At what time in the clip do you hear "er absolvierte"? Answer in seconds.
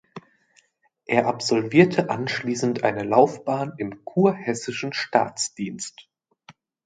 1.05-2.09